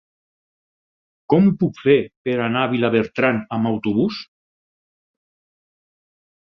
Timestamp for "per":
2.29-2.35